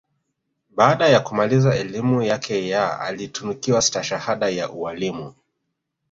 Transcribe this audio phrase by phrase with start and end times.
[0.69, 5.33] Baada ya kumaliza elimu yake ya alitunukiwa Stahahada ya Ualimu